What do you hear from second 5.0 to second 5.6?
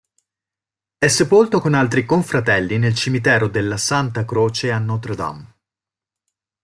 Dame.